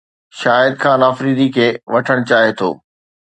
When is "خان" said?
0.81-0.99